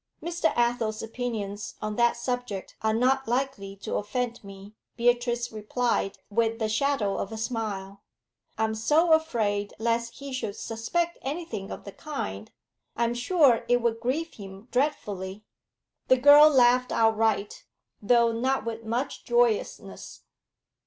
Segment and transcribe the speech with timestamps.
[0.19, 0.51] 'Mr.
[0.57, 6.67] Athel's opinions on that subject are not likely to offend me,' Beatrice replied, with the
[6.67, 8.01] shadow of a smile.
[8.57, 12.49] 'I am so afraid lest he should suspect anything of the kind.
[12.95, 15.45] I am sure it would grieve him dreadfully.'
[16.07, 17.65] The girl laughed outright,
[18.01, 20.21] though not with much joyousness.